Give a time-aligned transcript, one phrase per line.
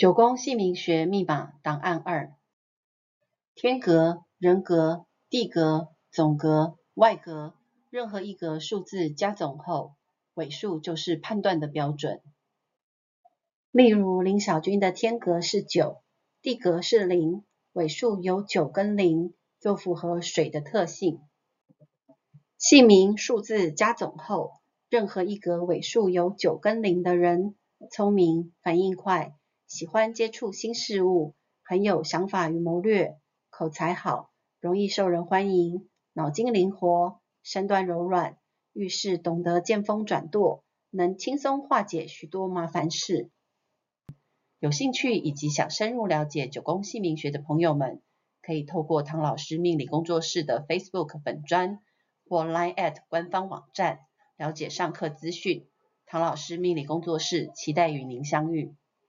[0.00, 2.34] 九宫姓名学密码档案二：
[3.54, 7.52] 天格、人格、地格、总格、外格，
[7.90, 9.96] 任何一格数字加总后，
[10.32, 12.22] 尾数就是判断的标准。
[13.70, 16.02] 例如林小军的天格是九，
[16.40, 21.20] 地格是零，尾数有九跟零，就符合水的特性。
[22.56, 27.54] 姓名数字加总后，任何一格尾数有九跟零的人，
[27.90, 29.36] 聪明、反应快。
[29.70, 33.20] 喜欢接触新事物，很有想法与谋略，
[33.50, 38.36] 口才好，容易受人欢迎，脑筋灵活，身段柔软，
[38.72, 43.30] 遇事懂得见风转舵，能轻松化解许多麻烦事。
[44.58, 48.02] 有兴趣以及想深入了解九宫姓名学的朋友们，
[48.42, 51.78] 可以透过唐老师命理工作室的 Facebook 粉专
[52.28, 54.00] 或 Line@ at 官方网站
[54.36, 55.68] 了解上课资讯。
[56.06, 58.74] 唐老师命理工作室期待与您相遇。